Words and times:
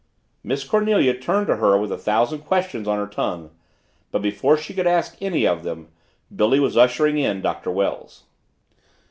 Miss 0.43 0.63
Cornelia 0.63 1.13
turned 1.13 1.45
to 1.45 1.57
her 1.57 1.77
with 1.77 1.91
a 1.91 1.97
thousand 1.99 2.39
questions 2.39 2.87
on 2.87 2.97
her 2.97 3.05
tongue, 3.05 3.51
but 4.09 4.23
before 4.23 4.57
she 4.57 4.73
could 4.73 4.87
ask 4.87 5.15
any 5.21 5.45
of 5.45 5.61
them, 5.61 5.89
Billy 6.35 6.59
was 6.59 6.75
ushering 6.75 7.19
in 7.19 7.39
Doctor 7.39 7.69
Wells. 7.69 8.23